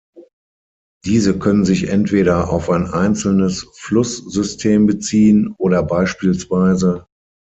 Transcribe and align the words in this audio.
Diese 1.05 1.37
können 1.37 1.63
sich 1.63 1.89
entweder 1.89 2.49
auf 2.51 2.71
ein 2.71 2.87
einzelnes 2.87 3.67
Flusssystem 3.75 4.87
beziehen, 4.87 5.53
oder 5.59 5.83
bspw. 5.83 7.01